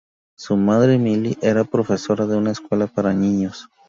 Su 0.35 0.57
madre, 0.57 0.97
Millie, 0.97 1.37
era 1.43 1.63
profesora 1.63 2.25
de 2.25 2.35
una 2.35 2.49
escuela 2.49 2.87
para 2.87 3.13
niños. 3.13 3.69